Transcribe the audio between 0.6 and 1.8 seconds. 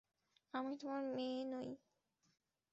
তোমার মেয়ে নই।